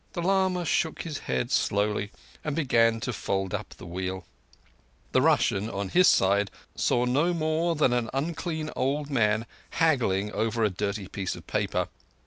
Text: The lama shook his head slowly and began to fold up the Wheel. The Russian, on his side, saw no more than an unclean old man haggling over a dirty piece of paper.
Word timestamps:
The 0.13 0.21
lama 0.23 0.65
shook 0.65 1.03
his 1.03 1.19
head 1.29 1.51
slowly 1.51 2.11
and 2.43 2.55
began 2.55 2.99
to 3.01 3.13
fold 3.13 3.53
up 3.53 3.75
the 3.77 3.85
Wheel. 3.85 4.25
The 5.11 5.21
Russian, 5.21 5.69
on 5.69 5.89
his 5.89 6.07
side, 6.07 6.49
saw 6.75 7.05
no 7.05 7.35
more 7.35 7.75
than 7.75 7.93
an 7.93 8.09
unclean 8.11 8.71
old 8.75 9.11
man 9.11 9.45
haggling 9.69 10.31
over 10.31 10.63
a 10.63 10.71
dirty 10.71 11.07
piece 11.07 11.35
of 11.35 11.45
paper. 11.45 11.87